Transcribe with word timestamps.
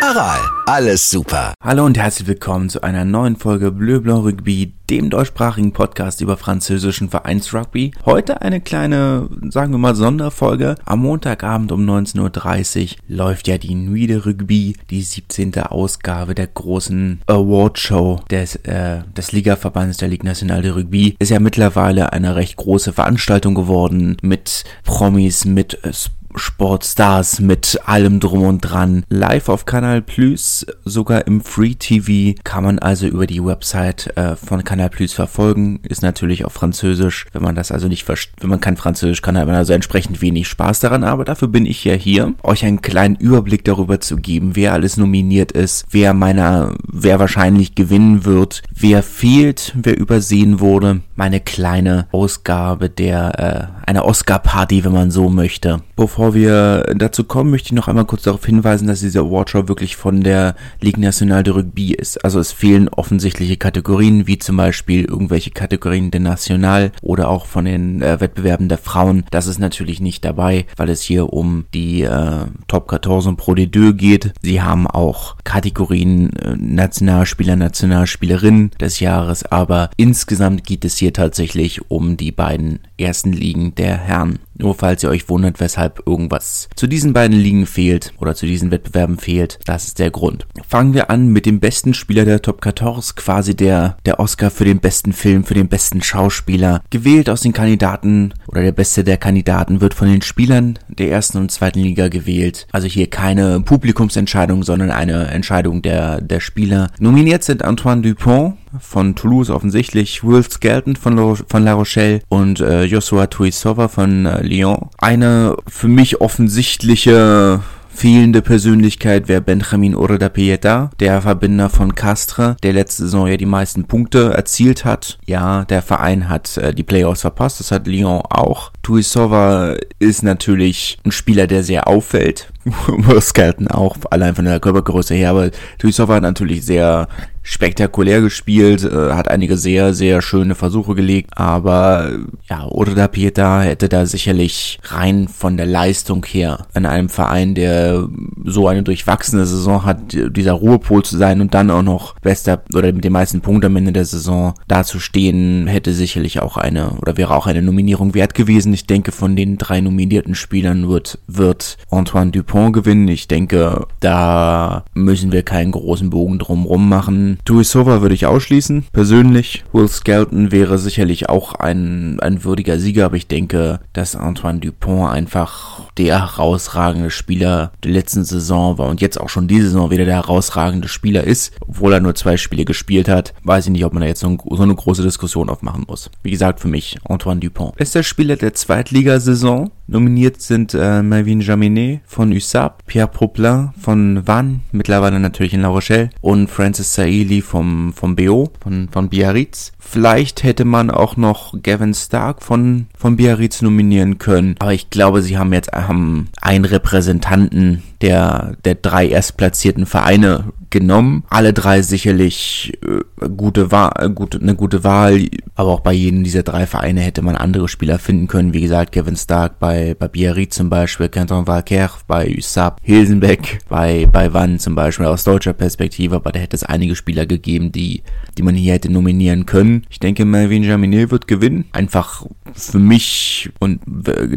Aral, 0.00 0.38
alles 0.66 1.10
super. 1.10 1.54
Hallo 1.60 1.84
und 1.84 1.98
herzlich 1.98 2.28
willkommen 2.28 2.68
zu 2.70 2.82
einer 2.82 3.04
neuen 3.04 3.34
Folge 3.34 3.72
Bleu 3.72 3.98
Blanc 4.00 4.24
Rugby, 4.24 4.74
dem 4.88 5.10
deutschsprachigen 5.10 5.72
Podcast 5.72 6.20
über 6.20 6.36
französischen 6.36 7.10
Vereinsrugby. 7.10 7.90
Heute 8.06 8.40
eine 8.40 8.60
kleine, 8.60 9.28
sagen 9.48 9.72
wir 9.72 9.78
mal, 9.78 9.96
Sonderfolge. 9.96 10.76
Am 10.84 11.00
Montagabend 11.00 11.72
um 11.72 11.84
19.30 11.84 12.92
Uhr 12.92 12.96
läuft 13.08 13.48
ja 13.48 13.58
die 13.58 13.74
Nuit 13.74 14.10
de 14.10 14.18
Rugby, 14.18 14.76
die 14.88 15.02
17. 15.02 15.58
Ausgabe 15.62 16.36
der 16.36 16.46
großen 16.46 17.20
Awardshow 17.26 18.20
des, 18.30 18.54
äh, 18.56 19.02
des 19.16 19.32
Ligaverbands 19.32 19.98
der 19.98 20.08
Ligue 20.08 20.26
Nationale 20.26 20.62
de 20.62 20.70
Rugby. 20.70 21.16
Ist 21.18 21.30
ja 21.30 21.40
mittlerweile 21.40 22.12
eine 22.12 22.36
recht 22.36 22.56
große 22.56 22.92
Veranstaltung 22.92 23.56
geworden 23.56 24.16
mit 24.22 24.64
Promis, 24.84 25.44
mit 25.44 25.82
äh, 25.84 25.92
Sportstars 26.38 27.40
mit 27.40 27.80
allem 27.84 28.20
drum 28.20 28.42
und 28.42 28.60
dran. 28.60 29.04
Live 29.08 29.48
auf 29.48 29.66
Kanal 29.66 30.02
Plus, 30.02 30.66
sogar 30.84 31.26
im 31.26 31.40
Free 31.40 31.74
TV 31.74 32.38
kann 32.44 32.64
man 32.64 32.78
also 32.78 33.06
über 33.06 33.26
die 33.26 33.44
Website 33.44 34.16
äh, 34.16 34.36
von 34.36 34.64
Kanal 34.64 34.90
Plus 34.90 35.12
verfolgen. 35.12 35.80
Ist 35.82 36.02
natürlich 36.02 36.44
auf 36.44 36.52
Französisch. 36.52 37.26
Wenn 37.32 37.42
man 37.42 37.54
das 37.54 37.72
also 37.72 37.88
nicht 37.88 38.04
versteht, 38.04 38.42
wenn 38.42 38.50
man 38.50 38.60
kein 38.60 38.76
Französisch 38.76 39.22
kann, 39.22 39.36
hat 39.36 39.46
man 39.46 39.56
also 39.56 39.72
entsprechend 39.72 40.22
wenig 40.22 40.48
Spaß 40.48 40.80
daran. 40.80 41.04
Aber 41.04 41.24
dafür 41.24 41.48
bin 41.48 41.66
ich 41.66 41.84
ja 41.84 41.94
hier, 41.94 42.34
euch 42.42 42.64
einen 42.64 42.82
kleinen 42.82 43.16
Überblick 43.16 43.64
darüber 43.64 44.00
zu 44.00 44.16
geben, 44.16 44.56
wer 44.56 44.72
alles 44.72 44.96
nominiert 44.96 45.52
ist, 45.52 45.86
wer 45.90 46.14
meiner, 46.14 46.74
wer 46.86 47.18
wahrscheinlich 47.18 47.74
gewinnen 47.74 48.24
wird, 48.24 48.62
wer 48.74 49.02
fehlt, 49.02 49.74
wer 49.76 49.98
übersehen 49.98 50.60
wurde. 50.60 51.00
Meine 51.18 51.40
kleine 51.40 52.06
Ausgabe 52.12 52.88
der, 52.88 53.72
äh, 53.84 53.88
einer 53.90 54.04
Oscar-Party, 54.04 54.84
wenn 54.84 54.92
man 54.92 55.10
so 55.10 55.28
möchte. 55.28 55.80
Bevor 55.96 56.32
wir 56.32 56.94
dazu 56.94 57.24
kommen, 57.24 57.50
möchte 57.50 57.66
ich 57.66 57.72
noch 57.72 57.88
einmal 57.88 58.04
kurz 58.04 58.22
darauf 58.22 58.46
hinweisen, 58.46 58.86
dass 58.86 59.00
diese 59.00 59.18
Awardshow 59.18 59.66
wirklich 59.66 59.96
von 59.96 60.20
der 60.20 60.54
Ligue 60.80 61.02
Nationale 61.02 61.42
de 61.42 61.54
Rugby 61.54 61.92
ist. 61.92 62.24
Also 62.24 62.38
es 62.38 62.52
fehlen 62.52 62.88
offensichtliche 62.88 63.56
Kategorien, 63.56 64.28
wie 64.28 64.38
zum 64.38 64.58
Beispiel 64.58 65.06
irgendwelche 65.06 65.50
Kategorien 65.50 66.12
der 66.12 66.20
National 66.20 66.92
oder 67.02 67.28
auch 67.28 67.46
von 67.46 67.64
den 67.64 68.00
äh, 68.00 68.20
Wettbewerben 68.20 68.68
der 68.68 68.78
Frauen. 68.78 69.24
Das 69.32 69.48
ist 69.48 69.58
natürlich 69.58 69.98
nicht 69.98 70.24
dabei, 70.24 70.66
weil 70.76 70.88
es 70.88 71.02
hier 71.02 71.32
um 71.32 71.64
die 71.74 72.02
äh, 72.02 72.44
Top 72.68 72.90
14 72.90 73.36
Pro 73.36 73.56
de 73.56 73.66
Deux 73.66 73.96
geht. 73.96 74.34
Sie 74.40 74.62
haben 74.62 74.86
auch 74.86 75.34
Kategorien 75.42 76.32
äh, 76.36 76.54
Nationalspieler, 76.56 77.56
Nationalspielerin 77.56 78.70
des 78.80 79.00
Jahres, 79.00 79.44
aber 79.44 79.90
insgesamt 79.96 80.62
geht 80.62 80.84
es 80.84 80.96
hier 80.96 81.07
tatsächlich 81.12 81.90
um 81.90 82.16
die 82.16 82.32
beiden 82.32 82.80
ersten 82.98 83.32
Ligen 83.32 83.74
der 83.74 83.96
Herren. 83.96 84.38
Nur 84.58 84.74
falls 84.74 85.02
ihr 85.02 85.10
euch 85.10 85.28
wundert, 85.28 85.60
weshalb 85.60 86.02
irgendwas 86.06 86.68
zu 86.74 86.86
diesen 86.86 87.12
beiden 87.12 87.38
Ligen 87.38 87.66
fehlt 87.66 88.12
oder 88.18 88.34
zu 88.34 88.46
diesen 88.46 88.70
Wettbewerben 88.70 89.18
fehlt, 89.18 89.58
das 89.64 89.84
ist 89.84 89.98
der 89.98 90.10
Grund. 90.10 90.46
Fangen 90.68 90.94
wir 90.94 91.10
an 91.10 91.28
mit 91.28 91.46
dem 91.46 91.60
besten 91.60 91.94
Spieler 91.94 92.24
der 92.24 92.42
Top 92.42 92.62
14, 92.62 93.14
quasi 93.16 93.54
der, 93.54 93.96
der 94.04 94.20
Oscar 94.20 94.50
für 94.50 94.64
den 94.64 94.80
besten 94.80 95.12
Film, 95.12 95.44
für 95.44 95.54
den 95.54 95.68
besten 95.68 96.02
Schauspieler. 96.02 96.82
Gewählt 96.90 97.30
aus 97.30 97.42
den 97.42 97.52
Kandidaten 97.52 98.34
oder 98.48 98.62
der 98.62 98.72
beste 98.72 99.04
der 99.04 99.16
Kandidaten 99.16 99.80
wird 99.80 99.94
von 99.94 100.08
den 100.08 100.22
Spielern 100.22 100.78
der 100.88 101.10
ersten 101.10 101.38
und 101.38 101.52
zweiten 101.52 101.80
Liga 101.80 102.08
gewählt. 102.08 102.66
Also 102.72 102.88
hier 102.88 103.08
keine 103.08 103.60
Publikumsentscheidung, 103.60 104.64
sondern 104.64 104.90
eine 104.90 105.28
Entscheidung 105.28 105.82
der, 105.82 106.20
der 106.20 106.40
Spieler. 106.40 106.90
Nominiert 106.98 107.44
sind 107.44 107.64
Antoine 107.64 108.02
Dupont, 108.02 108.56
von 108.80 109.14
Toulouse 109.14 109.50
offensichtlich, 109.50 110.24
Will 110.24 110.42
Skelton 110.42 110.96
von, 110.96 111.16
La 111.64 111.72
Rochelle 111.72 112.20
und 112.28 112.60
äh, 112.60 112.84
Joshua 112.84 113.26
Tuisova 113.26 113.88
von 113.88 114.26
äh, 114.26 114.42
Lyon. 114.48 114.88
Eine 114.98 115.56
für 115.68 115.88
mich 115.88 116.20
offensichtliche 116.20 117.60
fehlende 117.98 118.42
Persönlichkeit 118.42 119.26
wäre 119.26 119.40
Benjamin 119.40 119.96
Urda 119.96 120.28
Pieta, 120.28 120.90
der 121.00 121.20
Verbinder 121.20 121.68
von 121.68 121.96
Castre, 121.96 122.56
der 122.62 122.72
letzte 122.72 123.02
Saison 123.02 123.26
ja 123.26 123.36
die 123.36 123.44
meisten 123.44 123.86
Punkte 123.86 124.32
erzielt 124.34 124.84
hat. 124.84 125.18
Ja, 125.26 125.64
der 125.64 125.82
Verein 125.82 126.28
hat 126.28 126.56
äh, 126.58 126.72
die 126.72 126.84
Playoffs 126.84 127.22
verpasst, 127.22 127.58
das 127.58 127.72
hat 127.72 127.88
Lyon 127.88 128.22
auch. 128.30 128.70
Tuisova 128.82 129.74
ist 129.98 130.22
natürlich 130.22 130.98
ein 131.04 131.10
Spieler, 131.10 131.48
der 131.48 131.64
sehr 131.64 131.88
auffällt. 131.88 132.52
Skelton 133.20 133.68
auch, 133.68 133.96
allein 134.10 134.34
von 134.34 134.44
der 134.44 134.60
Körpergröße 134.60 135.14
her, 135.14 135.30
aber 135.30 135.50
Tuisova 135.78 136.16
hat 136.16 136.22
natürlich 136.22 136.64
sehr 136.64 137.08
spektakulär 137.48 138.20
gespielt, 138.20 138.84
äh, 138.84 139.12
hat 139.14 139.28
einige 139.28 139.56
sehr, 139.56 139.94
sehr 139.94 140.20
schöne 140.20 140.54
Versuche 140.54 140.94
gelegt, 140.94 141.30
aber 141.34 142.10
ja, 142.48 142.66
Urda 142.66 143.08
Pieta 143.08 143.62
hätte 143.62 143.88
da 143.88 144.04
sicherlich 144.04 144.78
rein 144.84 145.28
von 145.28 145.56
der 145.56 145.64
Leistung 145.64 146.26
her 146.26 146.66
an 146.74 146.84
einem 146.84 147.08
Verein, 147.08 147.54
der 147.54 148.06
so 148.44 148.68
eine 148.68 148.82
durchwachsene 148.82 149.46
Saison 149.46 149.86
hat, 149.86 149.98
dieser 150.12 150.52
Ruhepol 150.52 151.02
zu 151.02 151.16
sein 151.16 151.40
und 151.40 151.54
dann 151.54 151.70
auch 151.70 151.82
noch 151.82 152.18
bester 152.20 152.62
oder 152.74 152.92
mit 152.92 153.04
den 153.04 153.12
meisten 153.12 153.40
Punkten 153.40 153.66
am 153.66 153.76
Ende 153.76 153.92
der 153.92 154.04
Saison 154.04 154.52
dazustehen, 154.68 155.66
hätte 155.68 155.94
sicherlich 155.94 156.40
auch 156.40 156.58
eine 156.58 156.90
oder 157.00 157.16
wäre 157.16 157.34
auch 157.34 157.46
eine 157.46 157.62
Nominierung 157.62 158.12
wert 158.12 158.34
gewesen. 158.34 158.74
Ich 158.74 158.86
denke, 158.86 159.10
von 159.10 159.36
den 159.36 159.56
drei 159.56 159.80
nominierten 159.80 160.34
Spielern 160.34 160.88
wird, 160.90 161.18
wird 161.26 161.78
Antoine 161.90 162.30
Dupont 162.30 162.57
gewinnen. 162.72 163.08
Ich 163.08 163.28
denke, 163.28 163.86
da 164.00 164.84
müssen 164.94 165.32
wir 165.32 165.42
keinen 165.42 165.72
großen 165.72 166.10
Bogen 166.10 166.38
drumrum 166.38 166.88
machen. 166.88 167.38
Tuisova 167.44 168.00
würde 168.02 168.14
ich 168.14 168.26
ausschließen, 168.26 168.86
persönlich. 168.92 169.64
Will 169.72 169.88
Skelton 169.88 170.52
wäre 170.52 170.78
sicherlich 170.78 171.28
auch 171.28 171.54
ein, 171.54 172.20
ein 172.20 172.44
würdiger 172.44 172.78
Sieger, 172.78 173.06
aber 173.06 173.16
ich 173.16 173.26
denke, 173.26 173.80
dass 173.92 174.16
Antoine 174.16 174.60
Dupont 174.60 175.10
einfach 175.10 175.82
der 175.96 176.20
herausragende 176.20 177.10
Spieler 177.10 177.72
der 177.82 177.92
letzten 177.92 178.24
Saison 178.24 178.78
war 178.78 178.88
und 178.88 179.00
jetzt 179.00 179.20
auch 179.20 179.28
schon 179.28 179.48
diese 179.48 179.66
Saison 179.66 179.90
wieder 179.90 180.04
der 180.04 180.14
herausragende 180.14 180.88
Spieler 180.88 181.24
ist, 181.24 181.52
obwohl 181.60 181.92
er 181.92 182.00
nur 182.00 182.14
zwei 182.14 182.36
Spiele 182.36 182.64
gespielt 182.64 183.08
hat. 183.08 183.34
Weiß 183.42 183.66
ich 183.66 183.72
nicht, 183.72 183.84
ob 183.84 183.92
man 183.92 184.02
da 184.02 184.08
jetzt 184.08 184.20
so, 184.20 184.36
so 184.50 184.62
eine 184.62 184.74
große 184.74 185.02
Diskussion 185.02 185.48
aufmachen 185.48 185.84
muss. 185.88 186.10
Wie 186.22 186.30
gesagt, 186.30 186.60
für 186.60 186.68
mich 186.68 186.98
Antoine 187.08 187.40
Dupont. 187.40 187.76
Bester 187.76 188.02
Spieler 188.02 188.36
der 188.36 188.54
Zweitligasaison. 188.54 189.70
Nominiert 189.90 190.42
sind 190.42 190.74
äh, 190.74 191.02
Melvin 191.02 191.40
Jaminet 191.40 192.02
von 192.04 192.30
USAP, 192.30 192.84
Pierre 192.86 193.08
Poplin 193.08 193.70
von 193.80 194.26
Vannes, 194.26 194.60
mittlerweile 194.70 195.18
natürlich 195.18 195.54
in 195.54 195.62
La 195.62 195.68
Rochelle, 195.68 196.10
und 196.20 196.50
Francis 196.50 196.92
Saili 196.92 197.40
vom, 197.40 197.94
vom 197.94 198.14
BO, 198.14 198.50
von, 198.60 198.90
von 198.92 199.08
Biarritz. 199.08 199.72
Vielleicht 199.78 200.42
hätte 200.42 200.66
man 200.66 200.90
auch 200.90 201.16
noch 201.16 201.54
Gavin 201.62 201.94
Stark 201.94 202.42
von, 202.42 202.88
von 202.98 203.16
Biarritz 203.16 203.62
nominieren 203.62 204.18
können, 204.18 204.56
aber 204.58 204.74
ich 204.74 204.90
glaube, 204.90 205.22
sie 205.22 205.38
haben 205.38 205.54
jetzt 205.54 205.72
haben 205.72 206.28
einen 206.42 206.66
Repräsentanten 206.66 207.82
der, 208.00 208.56
der 208.64 208.74
drei 208.76 209.08
erstplatzierten 209.08 209.86
Vereine 209.86 210.52
genommen. 210.70 211.24
Alle 211.28 211.52
drei 211.52 211.82
sicherlich 211.82 212.78
äh, 212.82 213.28
gute 213.28 213.70
Wahl, 213.72 213.92
äh, 213.98 214.10
gute, 214.10 214.40
eine 214.40 214.54
gute 214.54 214.84
Wahl, 214.84 215.28
aber 215.54 215.70
auch 215.70 215.80
bei 215.80 215.92
jedem 215.92 216.24
dieser 216.24 216.42
drei 216.42 216.66
Vereine 216.66 217.00
hätte 217.00 217.22
man 217.22 217.36
andere 217.36 217.68
Spieler 217.68 217.98
finden 217.98 218.28
können. 218.28 218.52
Wie 218.52 218.60
gesagt, 218.60 218.92
Kevin 218.92 219.16
Stark 219.16 219.58
bei, 219.58 219.96
bei 219.98 220.08
Biarritz 220.08 220.56
zum 220.56 220.70
Beispiel, 220.70 221.08
Canton 221.08 221.46
Valker 221.46 221.90
bei 222.06 222.34
USAP, 222.36 222.80
Hilsenbeck 222.82 223.60
bei, 223.68 224.06
bei 224.12 224.32
Wann 224.32 224.58
zum 224.58 224.74
Beispiel 224.74 225.06
aus 225.06 225.24
deutscher 225.24 225.52
Perspektive, 225.52 226.16
aber 226.16 226.32
da 226.32 226.40
hätte 226.40 226.56
es 226.56 226.64
einige 226.64 226.96
Spieler 226.96 227.26
gegeben, 227.26 227.72
die, 227.72 228.02
die 228.36 228.42
man 228.42 228.54
hier 228.54 228.74
hätte 228.74 228.90
nominieren 228.90 229.46
können. 229.46 229.84
Ich 229.90 230.00
denke, 230.00 230.24
Melvin 230.24 230.64
Jaminet 230.64 231.10
wird 231.10 231.26
gewinnen. 231.28 231.64
Einfach 231.72 232.26
für 232.52 232.78
mich 232.78 233.50
und 233.58 233.80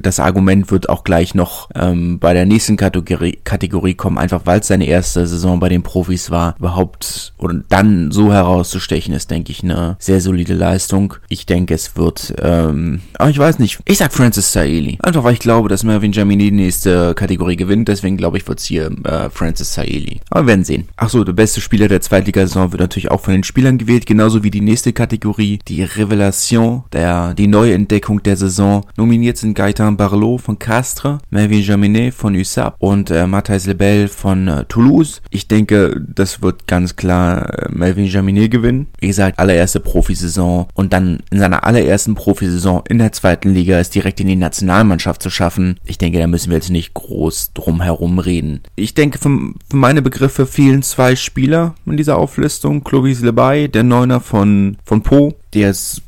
das 0.02 0.20
Argument 0.20 0.72
wird 0.72 0.90
auch 0.90 1.04
gleich 1.04 1.36
noch 1.36 1.70
ähm, 1.76 2.20
bei 2.20 2.34
der 2.34 2.46
nächsten 2.46 2.78
Kategorie, 2.78 3.40
Kategorie 3.52 3.96
kommen, 3.96 4.18
einfach 4.18 4.44
weil 4.46 4.62
es 4.62 4.68
seine 4.68 4.86
erste 4.86 5.28
Saison 5.28 5.60
bei 5.60 5.68
den 5.68 5.84
Profis 5.84 6.32
war, 6.32 6.56
überhaupt 6.58 7.34
und 7.36 7.66
dann 7.68 8.10
so 8.12 8.32
herauszustechen, 8.32 9.14
ist, 9.14 9.30
denke 9.30 9.52
ich, 9.52 9.62
eine 9.62 9.98
sehr 10.00 10.22
solide 10.22 10.54
Leistung. 10.54 11.16
Ich 11.28 11.46
denke, 11.48 11.74
es 11.74 11.98
wird, 11.98 12.34
ähm, 12.42 13.02
aber 13.18 13.30
ich 13.30 13.38
weiß 13.38 13.60
nicht, 13.60 13.80
ich 13.84 13.98
sag 13.98 14.14
Francis 14.14 14.54
Saeli. 14.54 14.98
Einfach 15.04 15.26
weil 15.26 15.34
ich 15.34 15.40
glaube, 15.40 15.68
dass 15.68 15.84
Mervyn 15.84 16.14
Jamini 16.14 16.46
die 16.46 16.52
nächste 16.52 17.14
Kategorie 17.14 17.58
gewinnt, 17.58 17.90
deswegen 17.90 18.16
glaube 18.16 18.38
ich, 18.38 18.48
wird 18.48 18.60
es 18.60 18.66
hier 18.66 18.90
äh, 19.04 19.30
Francis 19.30 19.74
Saeli. 19.74 20.22
Aber 20.30 20.44
wir 20.44 20.48
werden 20.48 20.64
sehen. 20.64 20.88
Achso, 20.96 21.26
der 21.26 21.34
beste 21.34 21.60
Spieler 21.60 21.90
der 21.90 22.00
Zweitligasaison 22.00 22.72
wird 22.72 22.80
natürlich 22.80 23.12
auch 23.12 23.20
von 23.20 23.34
den 23.34 23.44
Spielern 23.44 23.78
gewählt, 23.78 24.06
genauso 24.06 24.44
wie 24.44 24.52
die 24.52 24.62
nächste 24.62 24.94
Kategorie, 24.94 25.60
die 25.68 25.84
Revelation, 25.84 26.86
der, 26.94 27.34
die 27.34 27.48
Neuentdeckung 27.48 28.24
der 28.24 28.38
Saison. 28.38 28.86
Nominiert 28.96 29.38
sind 29.38 29.56
Gaetan 29.56 29.98
Barlow 29.98 30.38
von 30.38 30.58
Castres, 30.58 31.18
Melvin 31.30 31.62
Jaminet 31.62 32.14
von 32.14 32.34
USAP 32.34 32.76
und 32.80 33.12
äh, 33.12 33.28
Matthijs 33.42 33.66
Lebel 33.66 34.08
von 34.08 34.48
äh, 34.48 34.66
Toulouse. 34.66 35.22
Ich 35.32 35.48
denke, 35.48 36.00
das 36.14 36.44
wird 36.44 36.68
ganz 36.68 36.96
klar 36.96 37.50
äh, 37.58 37.72
Melvin 37.72 38.06
Jaminet 38.06 38.52
gewinnen. 38.52 38.88
Wie 39.00 39.08
gesagt, 39.08 39.40
allererste 39.40 39.80
Profisaison 39.80 40.68
und 40.76 40.94
dann 40.94 41.24
in 41.32 41.40
seiner 41.40 41.66
allerersten 41.66 42.14
Profisaison 42.14 42.84
in 42.88 43.00
der 43.00 43.14
zweiten 43.14 43.50
Liga 43.50 43.80
ist 43.80 43.96
direkt 43.96 44.20
in 44.20 44.28
die 44.28 44.36
Nationalmannschaft 44.36 45.24
zu 45.24 45.32
schaffen. 45.32 45.80
Ich 45.86 45.98
denke, 45.98 46.20
da 46.20 46.28
müssen 46.28 46.52
wir 46.52 46.58
jetzt 46.58 46.70
nicht 46.70 46.94
groß 46.94 47.54
drum 47.54 47.82
herum 47.82 48.20
reden. 48.20 48.62
Ich 48.76 48.94
denke, 48.94 49.18
für, 49.18 49.30
für 49.70 49.78
meine 49.78 50.04
Begriffe 50.04 50.46
fehlen 50.46 50.84
zwei 50.84 51.16
Spieler 51.16 51.74
in 51.88 51.98
dieser 51.98 52.20
Auflistung. 52.20 52.84
Clovis 52.84 53.22
Lebay, 53.22 53.70
der 53.70 53.84
Neuner 53.84 54.20
von, 54.20 54.78
von 54.86 55.02
Po, 55.02 55.34
der 55.56 55.72
ist, 55.72 56.04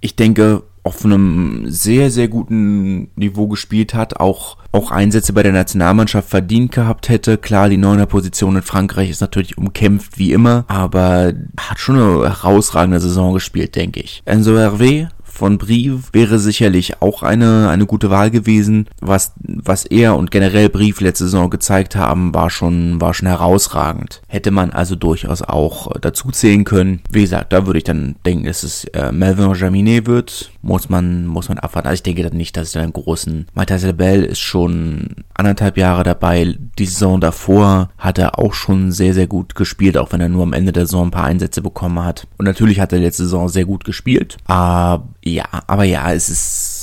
ich 0.00 0.16
denke, 0.16 0.64
auf 0.84 1.04
einem 1.04 1.64
sehr, 1.66 2.10
sehr 2.10 2.28
guten 2.28 3.08
Niveau 3.16 3.48
gespielt 3.48 3.94
hat, 3.94 4.20
auch, 4.20 4.58
auch 4.70 4.90
Einsätze 4.90 5.32
bei 5.32 5.42
der 5.42 5.52
Nationalmannschaft 5.52 6.28
verdient 6.28 6.72
gehabt 6.72 7.08
hätte. 7.08 7.38
Klar, 7.38 7.70
die 7.70 7.78
neuner 7.78 8.06
Position 8.06 8.56
in 8.56 8.62
Frankreich 8.62 9.10
ist 9.10 9.22
natürlich 9.22 9.56
umkämpft 9.56 10.18
wie 10.18 10.32
immer, 10.32 10.64
aber 10.68 11.32
hat 11.58 11.80
schon 11.80 11.96
eine 11.96 12.28
herausragende 12.28 13.00
Saison 13.00 13.32
gespielt, 13.32 13.74
denke 13.74 14.00
ich. 14.00 14.22
Enzo 14.26 14.52
Hervé 14.52 15.08
von 15.34 15.58
Brief 15.58 16.10
wäre 16.12 16.38
sicherlich 16.38 17.02
auch 17.02 17.22
eine, 17.22 17.68
eine 17.68 17.86
gute 17.86 18.08
Wahl 18.08 18.30
gewesen. 18.30 18.86
Was, 19.00 19.32
was 19.38 19.84
er 19.84 20.16
und 20.16 20.30
generell 20.30 20.68
Brief 20.68 21.00
letzte 21.00 21.24
Saison 21.24 21.50
gezeigt 21.50 21.96
haben, 21.96 22.32
war 22.34 22.50
schon, 22.50 23.00
war 23.00 23.14
schon 23.14 23.28
herausragend. 23.28 24.22
Hätte 24.28 24.52
man 24.52 24.70
also 24.70 24.94
durchaus 24.94 25.42
auch 25.42 25.90
dazu 26.00 26.30
zählen 26.30 26.64
können. 26.64 27.00
Wie 27.10 27.22
gesagt, 27.22 27.52
da 27.52 27.66
würde 27.66 27.78
ich 27.78 27.84
dann 27.84 28.14
denken, 28.24 28.46
dass 28.46 28.62
es 28.62 28.84
äh, 28.84 29.10
Melvin 29.10 29.52
Jaminet 29.54 30.06
wird. 30.06 30.52
Muss 30.66 30.88
man, 30.88 31.26
muss 31.26 31.48
man 31.48 31.58
abwarten. 31.58 31.88
Also 31.88 31.96
ich 31.96 32.02
denke 32.02 32.22
dann 32.22 32.36
nicht, 32.36 32.56
dass 32.56 32.68
es 32.68 32.72
dann 32.72 32.84
einen 32.84 32.92
großen, 32.94 33.46
Matthias 33.54 33.82
Lebel 33.82 34.24
ist 34.24 34.40
schon 34.40 35.08
anderthalb 35.34 35.76
Jahre 35.76 36.04
dabei. 36.04 36.56
Die 36.78 36.86
Saison 36.86 37.20
davor 37.20 37.90
hat 37.98 38.18
er 38.18 38.38
auch 38.38 38.54
schon 38.54 38.90
sehr, 38.90 39.12
sehr 39.12 39.26
gut 39.26 39.54
gespielt, 39.54 39.98
auch 39.98 40.12
wenn 40.12 40.22
er 40.22 40.30
nur 40.30 40.42
am 40.42 40.54
Ende 40.54 40.72
der 40.72 40.86
Saison 40.86 41.08
ein 41.08 41.10
paar 41.10 41.24
Einsätze 41.24 41.60
bekommen 41.60 42.02
hat. 42.02 42.26
Und 42.38 42.46
natürlich 42.46 42.80
hat 42.80 42.92
er 42.92 42.98
letzte 42.98 43.24
Saison 43.24 43.48
sehr 43.48 43.66
gut 43.66 43.84
gespielt. 43.84 44.38
Aber 44.46 45.08
ja, 45.22 45.44
aber 45.66 45.84
ja, 45.84 46.12
es 46.12 46.28
ist 46.30 46.73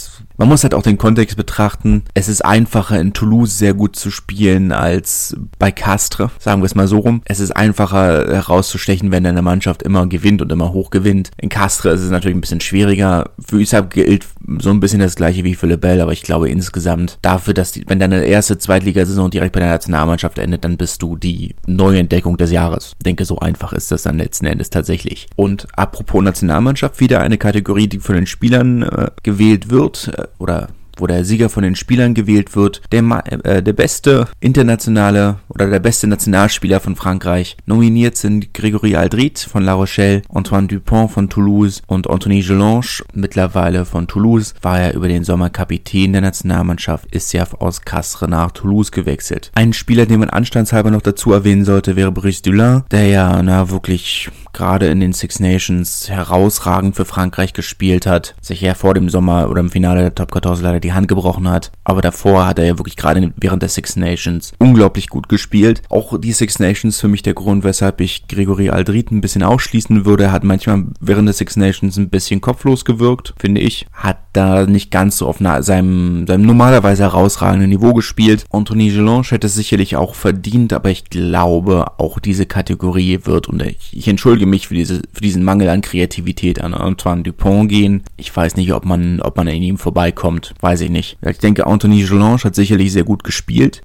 man 0.42 0.50
muss 0.50 0.64
halt 0.64 0.74
auch 0.74 0.82
den 0.82 0.98
Kontext 0.98 1.38
betrachten. 1.38 2.02
Es 2.16 2.28
ist 2.28 2.44
einfacher 2.44 3.00
in 3.00 3.14
Toulouse 3.14 3.60
sehr 3.60 3.76
gut 3.76 3.96
zu 3.96 4.10
spielen 4.10 4.72
als 4.72 5.38
bei 5.60 5.72
Castres, 5.72 6.32
sagen 6.40 6.64
wir 6.64 6.66
es 6.66 6.74
mal 6.74 6.88
so 6.88 6.98
rum. 6.98 7.22
Es 7.26 7.40
ist 7.40 7.52
einfacher 7.52 8.26
herauszustechen, 8.26 9.12
wenn 9.12 9.24
deine 9.24 9.44
Mannschaft 9.44 9.84
immer 9.84 10.08
gewinnt 10.08 10.42
und 10.42 10.52
immer 10.52 10.74
hoch 10.74 10.90
gewinnt. 10.90 11.30
In 11.38 11.50
Castres 11.50 12.00
ist 12.00 12.06
es 12.06 12.10
natürlich 12.10 12.36
ein 12.36 12.42
bisschen 12.42 12.60
schwieriger. 12.60 13.30
Für 13.40 13.58
Üsab 13.58 13.92
gilt 13.92 14.26
so 14.58 14.72
ein 14.72 14.80
bisschen 14.80 15.00
das 15.00 15.16
gleiche 15.16 15.44
wie 15.44 15.54
für 15.54 15.68
Lebel, 15.68 16.02
aber 16.02 16.12
ich 16.12 16.24
glaube 16.24 16.50
insgesamt 16.50 17.20
dafür, 17.22 17.54
dass 17.54 17.74
die, 17.74 17.84
wenn 17.88 18.00
deine 18.00 18.24
erste 18.24 18.58
Zweitligasaison 18.58 19.30
direkt 19.30 19.54
bei 19.54 19.60
der 19.60 19.70
Nationalmannschaft 19.70 20.40
endet, 20.40 20.64
dann 20.64 20.76
bist 20.76 21.04
du 21.04 21.18
die 21.18 21.54
Neuentdeckung 21.68 22.38
des 22.38 22.50
Jahres. 22.50 22.96
Ich 22.98 23.04
denke, 23.04 23.26
so 23.26 23.38
einfach 23.38 23.74
ist 23.74 23.92
das 23.92 24.02
dann 24.02 24.18
letzten 24.18 24.48
Endes 24.48 24.72
tatsächlich. 24.72 25.28
Und 25.36 25.68
apropos 25.76 26.24
Nationalmannschaft, 26.24 27.00
wieder 27.00 27.22
eine 27.22 27.38
Kategorie, 27.38 27.88
die 27.88 28.00
von 28.00 28.16
den 28.16 28.26
Spielern 28.26 28.82
äh, 28.82 29.12
gewählt 29.22 29.70
wird. 29.70 30.12
Oder 30.40 30.70
wo 31.02 31.08
der 31.08 31.26
Sieger 31.26 31.50
von 31.50 31.64
den 31.64 31.76
Spielern 31.76 32.14
gewählt 32.14 32.56
wird, 32.56 32.82
der, 32.92 33.04
äh, 33.44 33.64
der 33.64 33.74
beste 33.74 34.28
internationale 34.40 35.38
oder 35.50 35.68
der 35.68 35.80
beste 35.80 36.08
Nationalspieler 36.08 36.80
von 36.80 36.96
Frankreich. 36.96 37.58
Nominiert 37.66 38.16
sind 38.16 38.54
Grégory 38.54 38.96
Aldrit 38.96 39.40
von 39.40 39.64
La 39.64 39.74
Rochelle, 39.74 40.22
Antoine 40.30 40.68
Dupont 40.68 41.12
von 41.12 41.30
Toulouse 41.30 41.82
und 41.88 42.10
Anthony 42.10 42.42
Gelange, 42.42 43.04
mittlerweile 43.14 43.86
von 43.86 44.08
Toulouse, 44.08 44.54
war 44.62 44.80
er 44.80 44.94
über 44.94 45.08
den 45.08 45.24
Sommer 45.24 45.50
Kapitän 45.50 46.14
der 46.14 46.22
Nationalmannschaft, 46.22 47.14
ist 47.14 47.34
ja 47.34 47.46
aus 47.60 47.82
Castres 47.82 48.30
nach 48.30 48.52
Toulouse 48.52 48.92
gewechselt. 48.92 49.52
Ein 49.56 49.74
Spieler, 49.74 50.06
den 50.06 50.20
man 50.20 50.30
anstandshalber 50.30 50.92
noch 50.92 51.02
dazu 51.02 51.34
erwähnen 51.34 51.66
sollte, 51.66 51.96
wäre 51.96 52.12
Brice 52.12 52.42
Dulin, 52.44 52.84
der 52.92 53.08
ja, 53.08 53.42
na, 53.42 53.70
wirklich 53.70 54.30
gerade 54.54 54.88
in 54.88 55.00
den 55.00 55.14
Six 55.14 55.40
Nations 55.40 56.10
herausragend 56.10 56.96
für 56.96 57.06
Frankreich 57.06 57.54
gespielt 57.54 58.06
hat, 58.06 58.36
sich 58.42 58.62
ja 58.62 58.74
vor 58.74 58.94
dem 58.94 59.10
Sommer 59.10 59.50
oder 59.50 59.62
im 59.62 59.70
Finale 59.70 60.02
der 60.02 60.16
Top 60.16 60.32
14 60.34 60.64
leider 60.64 60.80
die 60.80 60.91
Hand 60.94 61.08
gebrochen 61.08 61.50
hat. 61.50 61.72
Aber 61.84 62.02
davor 62.02 62.48
hat 62.48 62.60
er 62.60 62.66
ja 62.66 62.78
wirklich 62.78 62.96
gerade 62.96 63.34
während 63.38 63.62
der 63.62 63.70
Six 63.70 63.96
Nations 63.96 64.54
unglaublich 64.60 65.10
gut 65.10 65.30
gespielt. 65.30 65.82
Auch 65.90 66.20
die 66.20 66.32
Six 66.32 66.60
Nations 66.60 67.00
für 67.00 67.08
mich 67.08 67.24
der 67.24 67.34
Grund, 67.34 67.64
weshalb 67.64 68.02
ich 68.02 68.28
Gregory 68.28 68.70
Aldrit 68.70 69.12
ein 69.12 69.22
bisschen 69.22 69.44
ausschließen 69.44 70.06
würde. 70.06 70.26
Er 70.26 70.32
hat 70.32 70.44
manchmal 70.44 70.86
während 71.00 71.28
der 71.28 71.34
Six 71.34 71.58
Nations 71.58 71.98
ein 71.98 72.10
bisschen 72.10 72.42
kopflos 72.42 72.86
gewirkt, 72.86 73.34
finde 73.40 73.62
ich. 73.62 73.86
Hat 73.94 74.18
da 74.34 74.66
nicht 74.66 74.92
ganz 74.92 75.18
so 75.18 75.28
auf 75.28 75.40
seinem, 75.40 76.26
seinem 76.28 76.46
normalerweise 76.46 77.04
herausragenden 77.04 77.70
Niveau 77.70 77.94
gespielt. 77.94 78.46
Anthony 78.50 78.90
Gelange 78.90 79.24
hätte 79.30 79.48
es 79.48 79.56
sicherlich 79.56 79.96
auch 79.96 80.16
verdient, 80.16 80.74
aber 80.74 80.90
ich 80.90 81.06
glaube, 81.06 82.00
auch 82.00 82.20
diese 82.20 82.46
Kategorie 82.46 83.20
wird, 83.24 83.48
und 83.48 83.62
ich, 83.64 83.92
ich 83.92 84.08
entschuldige 84.08 84.46
mich 84.46 84.68
für, 84.68 84.76
diese, 84.76 85.02
für 85.14 85.22
diesen 85.22 85.44
Mangel 85.44 85.70
an 85.70 85.82
Kreativität 85.82 86.62
an 86.62 86.74
Antoine 86.74 87.24
Dupont 87.24 87.70
gehen. 87.70 88.04
Ich 88.18 88.36
weiß 88.36 88.56
nicht, 88.56 88.74
ob 88.74 88.86
man, 88.86 89.22
ob 89.22 89.38
man 89.38 89.48
an 89.48 89.56
ihm 89.56 89.78
vorbeikommt. 89.78 90.54
Weiß 90.72 90.80
ich 90.80 90.90
nicht. 90.90 91.18
Ich 91.28 91.40
denke, 91.40 91.68
Anthony 91.68 92.02
Gelange 92.02 92.46
hat 92.46 92.56
sicherlich 92.56 92.94
sehr 92.94 93.04
gut 93.04 93.26
gespielt, 93.26 93.82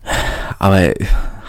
aber 0.61 0.94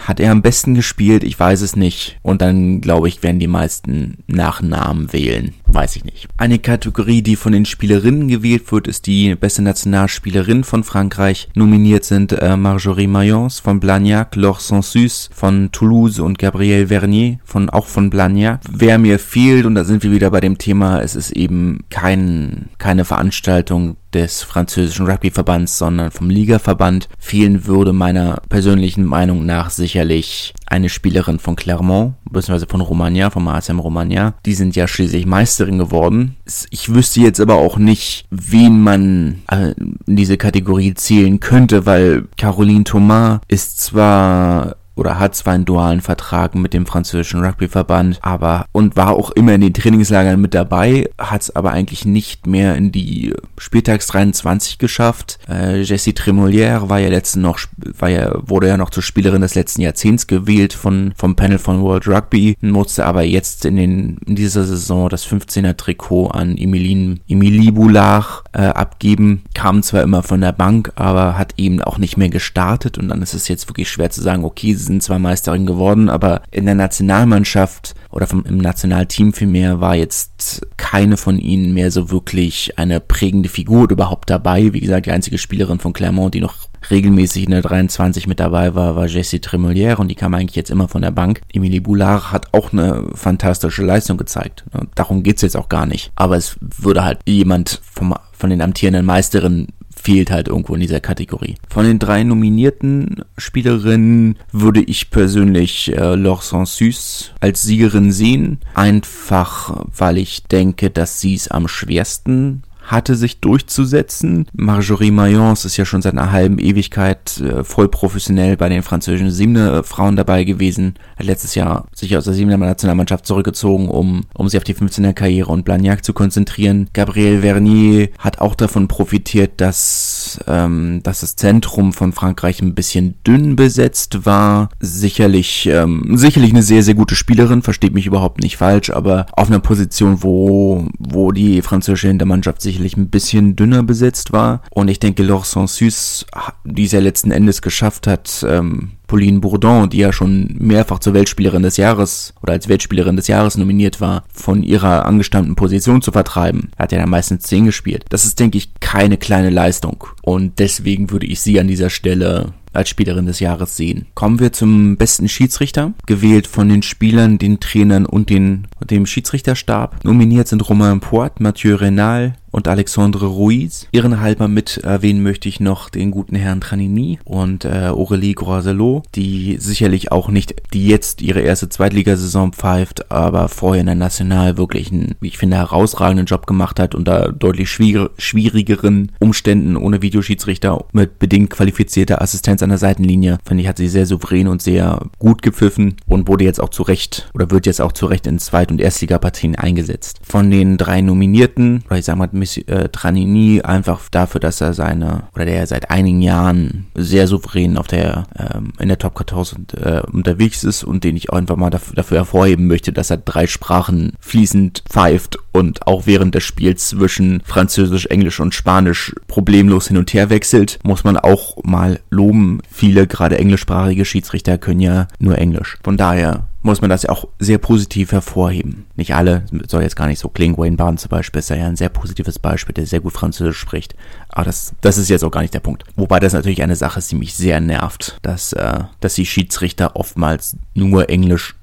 hat 0.04 0.18
er 0.18 0.32
am 0.32 0.42
besten 0.42 0.74
gespielt? 0.74 1.22
Ich 1.22 1.38
weiß 1.38 1.60
es 1.60 1.76
nicht. 1.76 2.18
Und 2.22 2.42
dann, 2.42 2.80
glaube 2.80 3.06
ich, 3.06 3.22
werden 3.22 3.38
die 3.38 3.46
meisten 3.46 4.24
nach 4.26 4.62
Namen 4.62 5.12
wählen. 5.12 5.54
Weiß 5.70 5.96
ich 5.96 6.04
nicht. 6.04 6.28
Eine 6.38 6.58
Kategorie, 6.58 7.20
die 7.22 7.36
von 7.36 7.52
den 7.52 7.66
Spielerinnen 7.66 8.28
gewählt 8.28 8.72
wird, 8.72 8.88
ist 8.88 9.06
die 9.06 9.34
beste 9.34 9.62
Nationalspielerin 9.62 10.64
von 10.64 10.82
Frankreich. 10.82 11.48
Nominiert 11.54 12.04
sind 12.04 12.32
äh, 12.32 12.56
Marjorie 12.56 13.06
Mayence 13.06 13.60
von 13.60 13.78
Blagnac, 13.78 14.34
Laure 14.34 14.60
Sansus 14.60 15.28
von 15.32 15.70
Toulouse 15.70 16.20
und 16.20 16.38
Gabrielle 16.38 16.88
Vernier 16.88 17.38
von 17.44 17.68
auch 17.68 17.86
von 17.86 18.08
Blagnac. 18.08 18.60
Wer 18.70 18.98
mir 18.98 19.18
fehlt, 19.18 19.66
und 19.66 19.74
da 19.74 19.84
sind 19.84 20.02
wir 20.02 20.10
wieder 20.10 20.30
bei 20.30 20.40
dem 20.40 20.56
Thema, 20.56 21.02
es 21.02 21.14
ist 21.14 21.32
eben 21.32 21.84
kein, 21.90 22.70
keine 22.78 23.04
Veranstaltung 23.04 23.96
des 24.14 24.42
französischen 24.42 25.06
Rugbyverbands, 25.06 25.78
sondern 25.78 26.10
vom 26.10 26.30
Ligaverband 26.30 27.08
fehlen 27.18 27.66
würde 27.66 27.92
meiner 27.92 28.40
persönlichen 28.48 29.04
Meinung 29.04 29.44
nach 29.44 29.70
sicherlich 29.70 30.54
eine 30.70 30.88
Spielerin 30.88 31.38
von 31.38 31.56
Clermont, 31.56 32.14
beziehungsweise 32.30 32.66
von 32.66 32.80
Romagna, 32.80 33.30
vom 33.30 33.48
ASM 33.48 33.78
Romagna. 33.78 34.34
Die 34.46 34.54
sind 34.54 34.76
ja 34.76 34.86
schließlich 34.88 35.26
Meisterin 35.26 35.78
geworden. 35.78 36.36
Ich 36.70 36.94
wüsste 36.94 37.20
jetzt 37.20 37.40
aber 37.40 37.56
auch 37.56 37.78
nicht, 37.78 38.26
wen 38.30 38.80
man 38.80 39.42
äh, 39.50 39.74
in 40.06 40.16
diese 40.16 40.36
Kategorie 40.36 40.94
zählen 40.94 41.40
könnte, 41.40 41.86
weil 41.86 42.24
Caroline 42.36 42.84
Thomas 42.84 43.40
ist 43.48 43.80
zwar 43.80 44.76
oder 44.98 45.18
hat 45.18 45.34
zwar 45.34 45.54
einen 45.54 45.64
dualen 45.64 46.00
Vertrag 46.00 46.54
mit 46.54 46.74
dem 46.74 46.86
französischen 46.86 47.44
Rugbyverband, 47.44 48.18
aber 48.22 48.66
und 48.72 48.96
war 48.96 49.10
auch 49.10 49.30
immer 49.30 49.54
in 49.54 49.60
den 49.60 49.74
Trainingslagern 49.74 50.40
mit 50.40 50.54
dabei, 50.54 51.08
hat 51.18 51.42
es 51.42 51.54
aber 51.54 51.70
eigentlich 51.70 52.04
nicht 52.04 52.46
mehr 52.46 52.76
in 52.76 52.92
die 52.92 53.34
Spieltags 53.56 54.08
23 54.08 54.78
geschafft. 54.78 55.38
Äh, 55.48 55.82
Jessie 55.82 56.12
Tremolière 56.12 56.88
war 56.88 56.98
ja 56.98 57.08
letzten 57.08 57.40
noch, 57.40 57.60
war 57.76 58.08
ja, 58.08 58.32
wurde 58.42 58.68
ja 58.68 58.76
noch 58.76 58.90
zur 58.90 59.02
Spielerin 59.02 59.42
des 59.42 59.54
letzten 59.54 59.82
Jahrzehnts 59.82 60.26
gewählt 60.26 60.72
von, 60.72 61.12
vom 61.16 61.36
Panel 61.36 61.58
von 61.58 61.82
World 61.82 62.08
Rugby, 62.08 62.56
musste 62.60 63.06
aber 63.06 63.22
jetzt 63.22 63.64
in 63.64 63.76
den, 63.76 64.18
in 64.26 64.34
dieser 64.34 64.64
Saison 64.64 65.08
das 65.08 65.26
15er 65.26 65.76
Trikot 65.76 66.28
an 66.28 66.56
Emilien, 66.56 67.20
Emilie 67.28 67.72
Boulard 67.72 68.44
äh, 68.58 68.62
abgeben, 68.62 69.44
kam 69.54 69.84
zwar 69.84 70.02
immer 70.02 70.24
von 70.24 70.40
der 70.40 70.50
Bank, 70.50 70.90
aber 70.96 71.38
hat 71.38 71.54
eben 71.58 71.80
auch 71.80 71.96
nicht 71.96 72.16
mehr 72.16 72.28
gestartet 72.28 72.98
und 72.98 73.08
dann 73.08 73.22
ist 73.22 73.32
es 73.32 73.46
jetzt 73.46 73.68
wirklich 73.68 73.88
schwer 73.88 74.10
zu 74.10 74.20
sagen, 74.20 74.44
okay, 74.44 74.74
sie 74.74 74.82
sind 74.82 75.00
zwar 75.00 75.20
Meisterin 75.20 75.64
geworden, 75.64 76.08
aber 76.08 76.42
in 76.50 76.66
der 76.66 76.74
Nationalmannschaft 76.74 77.94
oder 78.10 78.26
vom, 78.26 78.44
im 78.44 78.58
Nationalteam 78.58 79.32
vielmehr 79.32 79.80
war 79.80 79.94
jetzt 79.94 80.66
keine 80.76 81.16
von 81.16 81.38
ihnen 81.38 81.72
mehr 81.72 81.92
so 81.92 82.10
wirklich 82.10 82.76
eine 82.76 82.98
prägende 82.98 83.48
Figur 83.48 83.88
überhaupt 83.90 84.28
dabei. 84.28 84.72
Wie 84.72 84.80
gesagt, 84.80 85.06
die 85.06 85.12
einzige 85.12 85.38
Spielerin 85.38 85.78
von 85.78 85.92
Clermont, 85.92 86.34
die 86.34 86.40
noch 86.40 86.67
regelmäßig 86.90 87.44
in 87.44 87.50
der 87.50 87.62
23 87.62 88.26
mit 88.26 88.40
dabei 88.40 88.74
war, 88.74 88.96
war 88.96 89.06
Jessie 89.06 89.38
Tremolière 89.38 89.96
und 89.96 90.08
die 90.08 90.14
kam 90.14 90.34
eigentlich 90.34 90.56
jetzt 90.56 90.70
immer 90.70 90.88
von 90.88 91.02
der 91.02 91.10
Bank. 91.10 91.40
Emilie 91.52 91.80
Boulard 91.80 92.32
hat 92.32 92.48
auch 92.52 92.72
eine 92.72 93.04
fantastische 93.14 93.84
Leistung 93.84 94.16
gezeigt. 94.16 94.64
Darum 94.94 95.22
geht's 95.22 95.42
jetzt 95.42 95.56
auch 95.56 95.68
gar 95.68 95.86
nicht. 95.86 96.10
Aber 96.16 96.36
es 96.36 96.56
würde 96.60 97.04
halt 97.04 97.20
jemand 97.26 97.80
vom, 97.82 98.14
von 98.32 98.50
den 98.50 98.62
amtierenden 98.62 99.06
Meisterinnen 99.06 99.68
fehlt 100.00 100.30
halt 100.30 100.48
irgendwo 100.48 100.74
in 100.74 100.80
dieser 100.80 101.00
Kategorie. 101.00 101.56
Von 101.68 101.84
den 101.84 101.98
drei 101.98 102.22
nominierten 102.22 103.24
Spielerinnen 103.36 104.38
würde 104.52 104.80
ich 104.80 105.10
persönlich 105.10 105.94
äh, 105.94 106.14
Laure 106.14 106.42
Sansus 106.42 107.32
als 107.40 107.62
Siegerin 107.62 108.12
sehen. 108.12 108.60
Einfach, 108.74 109.84
weil 109.96 110.18
ich 110.18 110.44
denke, 110.44 110.90
dass 110.90 111.20
sie 111.20 111.34
es 111.34 111.48
am 111.48 111.68
schwersten 111.68 112.62
hatte 112.88 113.14
sich 113.14 113.40
durchzusetzen. 113.40 114.46
Marjorie 114.52 115.10
Mayence 115.10 115.64
ist 115.64 115.76
ja 115.76 115.84
schon 115.84 116.02
seit 116.02 116.14
einer 116.14 116.32
halben 116.32 116.58
Ewigkeit 116.58 117.38
äh, 117.38 117.62
voll 117.62 117.88
professionell 117.88 118.56
bei 118.56 118.68
den 118.68 118.82
französischen 118.82 119.30
Siebener 119.30 119.84
Frauen 119.84 120.16
dabei 120.16 120.44
gewesen. 120.44 120.94
Hat 121.16 121.26
letztes 121.26 121.54
Jahr 121.54 121.86
sich 121.94 122.16
aus 122.16 122.24
der 122.24 122.34
Siebener 122.34 122.56
Nationalmannschaft 122.56 123.26
zurückgezogen, 123.26 123.88
um, 123.88 124.24
um 124.34 124.48
sich 124.48 124.58
auf 124.58 124.64
die 124.64 124.74
15er 124.74 125.12
Karriere 125.12 125.52
und 125.52 125.64
Blagnac 125.64 126.04
zu 126.04 126.14
konzentrieren. 126.14 126.88
Gabriel 126.94 127.42
Vernier 127.42 128.08
hat 128.18 128.40
auch 128.40 128.54
davon 128.54 128.88
profitiert, 128.88 129.52
dass, 129.60 130.40
ähm, 130.46 131.00
dass 131.02 131.20
das 131.20 131.36
Zentrum 131.36 131.92
von 131.92 132.12
Frankreich 132.12 132.62
ein 132.62 132.74
bisschen 132.74 133.16
dünn 133.26 133.54
besetzt 133.54 134.24
war. 134.24 134.70
Sicherlich, 134.80 135.66
ähm, 135.66 136.16
sicherlich 136.16 136.52
eine 136.52 136.62
sehr, 136.62 136.82
sehr 136.82 136.94
gute 136.94 137.14
Spielerin, 137.14 137.62
versteht 137.62 137.94
mich 137.94 138.06
überhaupt 138.06 138.42
nicht 138.42 138.56
falsch, 138.56 138.90
aber 138.90 139.26
auf 139.32 139.48
einer 139.48 139.60
Position, 139.60 140.22
wo, 140.22 140.86
wo 140.98 141.32
die 141.32 141.60
französische 141.60 142.08
Hintermannschaft 142.08 142.62
sicherlich 142.78 142.96
ein 142.96 143.10
bisschen 143.10 143.56
dünner 143.56 143.82
besetzt 143.82 144.32
war. 144.32 144.62
Und 144.70 144.88
ich 144.88 145.00
denke, 145.00 145.22
Laure 145.22 145.44
Sansus, 145.44 146.26
die 146.64 146.84
es 146.84 146.92
ja 146.92 147.00
letzten 147.00 147.30
Endes 147.30 147.60
geschafft 147.60 148.06
hat, 148.06 148.44
ähm, 148.48 148.92
Pauline 149.06 149.40
Bourdon, 149.40 149.90
die 149.90 149.98
ja 149.98 150.12
schon 150.12 150.54
mehrfach 150.58 150.98
zur 150.98 151.14
Weltspielerin 151.14 151.62
des 151.62 151.76
Jahres 151.76 152.34
oder 152.42 152.52
als 152.52 152.68
Weltspielerin 152.68 153.16
des 153.16 153.26
Jahres 153.26 153.56
nominiert 153.56 154.00
war, 154.00 154.24
von 154.32 154.62
ihrer 154.62 155.06
angestammten 155.06 155.56
Position 155.56 156.02
zu 156.02 156.12
vertreiben. 156.12 156.70
Er 156.76 156.84
hat 156.84 156.92
ja 156.92 156.98
dann 156.98 157.10
meistens 157.10 157.44
10 157.44 157.66
gespielt. 157.66 158.04
Das 158.10 158.24
ist, 158.24 158.38
denke 158.38 158.58
ich, 158.58 158.74
keine 158.80 159.16
kleine 159.16 159.50
Leistung. 159.50 160.04
Und 160.22 160.58
deswegen 160.58 161.10
würde 161.10 161.26
ich 161.26 161.40
sie 161.40 161.58
an 161.58 161.68
dieser 161.68 161.90
Stelle 161.90 162.52
als 162.78 162.88
Spielerin 162.88 163.26
des 163.26 163.40
Jahres 163.40 163.76
sehen. 163.76 164.06
Kommen 164.14 164.40
wir 164.40 164.52
zum 164.52 164.96
besten 164.96 165.28
Schiedsrichter, 165.28 165.92
gewählt 166.06 166.46
von 166.46 166.68
den 166.68 166.82
Spielern, 166.82 167.38
den 167.38 167.60
Trainern 167.60 168.06
und 168.06 168.30
den, 168.30 168.66
dem 168.88 169.04
Schiedsrichterstab. 169.04 170.04
Nominiert 170.04 170.48
sind 170.48 170.68
Romain 170.68 171.00
Poit, 171.00 171.40
Mathieu 171.40 171.76
Renal, 171.76 172.34
und 172.50 172.68
Alexandre 172.68 173.26
Ruiz. 173.26 173.86
Ihren 173.92 174.20
halber 174.20 174.48
mit 174.48 174.78
erwähnen 174.78 175.22
möchte 175.22 175.48
ich 175.48 175.60
noch 175.60 175.90
den 175.90 176.10
guten 176.10 176.36
Herrn 176.36 176.60
Tranini 176.60 177.18
und 177.24 177.64
äh, 177.64 177.88
Aurélie 177.90 178.34
Groiselot, 178.34 179.04
die 179.14 179.56
sicherlich 179.58 180.12
auch 180.12 180.28
nicht, 180.28 180.54
die 180.72 180.86
jetzt 180.86 181.22
ihre 181.22 181.40
erste 181.40 181.68
Zweitligasaison 181.68 182.52
pfeift, 182.52 183.10
aber 183.10 183.48
vorher 183.48 183.80
in 183.80 183.86
der 183.86 183.94
National 183.94 184.56
wirklich 184.56 184.92
einen, 184.92 185.14
wie 185.20 185.28
ich 185.28 185.38
finde, 185.38 185.56
herausragenden 185.56 186.26
Job 186.26 186.46
gemacht 186.46 186.80
hat 186.80 186.94
unter 186.94 187.32
deutlich 187.32 187.70
schwier 187.70 188.10
schwierigeren 188.18 189.12
Umständen 189.18 189.76
ohne 189.76 190.02
Videoschiedsrichter 190.02 190.84
mit 190.92 191.18
bedingt 191.18 191.50
qualifizierter 191.50 192.22
Assistenz 192.22 192.62
an 192.68 192.70
der 192.70 192.78
Seitenlinie. 192.78 193.38
Finde 193.44 193.62
ich, 193.62 193.68
hat 193.68 193.78
sie 193.78 193.88
sehr 193.88 194.06
souverän 194.06 194.48
und 194.48 194.62
sehr 194.62 195.00
gut 195.18 195.42
gepfiffen 195.42 195.96
und 196.06 196.28
wurde 196.28 196.44
jetzt 196.44 196.60
auch 196.60 196.68
zu 196.68 196.82
Recht 196.82 197.30
oder 197.34 197.50
wird 197.50 197.66
jetzt 197.66 197.80
auch 197.80 197.92
zu 197.92 198.06
Recht 198.06 198.26
in 198.26 198.38
Zweit- 198.38 198.70
und 198.70 198.80
Erstligapartien 198.80 199.56
eingesetzt. 199.56 200.20
Von 200.22 200.50
den 200.50 200.76
drei 200.76 201.00
Nominierten, 201.00 201.82
oder 201.86 201.98
ich 201.98 202.04
sag 202.04 202.16
mal 202.16 202.28
Miss 202.32 202.56
äh, 202.58 202.88
Tranini 202.90 203.62
einfach 203.62 204.08
dafür, 204.10 204.40
dass 204.40 204.60
er 204.60 204.74
seine, 204.74 205.24
oder 205.34 205.44
der 205.44 205.66
seit 205.66 205.90
einigen 205.90 206.22
Jahren 206.22 206.86
sehr 206.94 207.26
souverän 207.26 207.78
auf 207.78 207.86
der, 207.86 208.24
ähm, 208.38 208.72
in 208.78 208.88
der 208.88 208.98
Top 208.98 209.18
14 209.18 209.66
äh, 209.82 210.02
unterwegs 210.12 210.64
ist 210.64 210.84
und 210.84 211.04
den 211.04 211.16
ich 211.16 211.30
auch 211.30 211.36
einfach 211.36 211.56
mal 211.56 211.70
dafür, 211.70 211.94
dafür 211.94 212.18
hervorheben 212.18 212.66
möchte, 212.66 212.92
dass 212.92 213.10
er 213.10 213.16
drei 213.16 213.46
Sprachen 213.46 214.12
fließend 214.20 214.82
pfeift 214.88 215.38
und 215.58 215.86
auch 215.86 216.06
während 216.06 216.34
des 216.34 216.44
Spiels 216.44 216.88
zwischen 216.88 217.42
Französisch, 217.44 218.06
Englisch 218.06 218.40
und 218.40 218.54
Spanisch 218.54 219.14
problemlos 219.26 219.88
hin 219.88 219.96
und 219.96 220.14
her 220.14 220.30
wechselt, 220.30 220.78
muss 220.84 221.04
man 221.04 221.16
auch 221.16 221.62
mal 221.64 222.00
loben. 222.10 222.60
Viele 222.70 223.06
gerade 223.06 223.38
englischsprachige 223.38 224.04
Schiedsrichter 224.04 224.56
können 224.56 224.80
ja 224.80 225.08
nur 225.18 225.36
Englisch. 225.36 225.76
Von 225.82 225.96
daher 225.96 226.46
muss 226.62 226.80
man 226.80 226.90
das 226.90 227.04
ja 227.04 227.10
auch 227.10 227.28
sehr 227.38 227.58
positiv 227.58 228.12
hervorheben. 228.12 228.86
Nicht 228.96 229.14
alle, 229.14 229.44
soll 229.68 229.82
jetzt 229.82 229.96
gar 229.96 230.06
nicht 230.06 230.18
so 230.18 230.28
klingen. 230.28 230.58
Wayne 230.58 230.76
Barnes 230.76 231.02
zum 231.02 231.08
Beispiel 231.08 231.38
ist 231.38 231.50
ja 231.50 231.56
ein 231.56 231.76
sehr 231.76 231.88
positives 231.88 232.38
Beispiel, 232.38 232.74
der 232.74 232.86
sehr 232.86 233.00
gut 233.00 233.12
Französisch 233.12 233.58
spricht. 233.58 233.94
Aber 234.28 234.44
das, 234.44 234.74
das 234.80 234.98
ist 234.98 235.08
jetzt 235.08 235.24
auch 235.24 235.30
gar 235.30 235.42
nicht 235.42 235.54
der 235.54 235.60
Punkt. 235.60 235.84
Wobei 235.96 236.20
das 236.20 236.32
natürlich 236.32 236.62
eine 236.62 236.76
Sache 236.76 236.98
ist, 236.98 237.10
die 237.10 237.16
mich 237.16 237.34
sehr 237.34 237.60
nervt, 237.60 238.18
dass, 238.22 238.52
äh, 238.52 238.80
dass 239.00 239.14
die 239.14 239.26
Schiedsrichter 239.26 239.96
oftmals 239.96 240.56
nur 240.74 241.08
Englisch 241.08 241.54